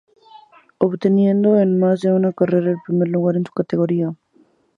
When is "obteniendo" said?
0.79-1.59